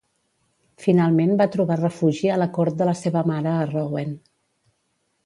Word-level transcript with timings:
Finalment 0.85 1.33
va 1.41 1.47
trobar 1.55 1.77
refugi 1.81 2.31
a 2.31 2.39
la 2.45 2.47
cort 2.55 2.79
de 2.79 2.87
la 2.91 2.97
seva 3.03 3.23
mare 3.33 3.53
a 3.59 3.69
Rouen. 3.73 4.17